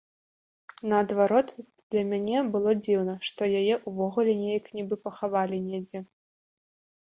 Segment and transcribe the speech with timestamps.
[0.93, 1.51] Наадварот,
[1.95, 5.99] для мяне было дзіўна, што яе ўвогуле неяк нібы пахавалі недзе.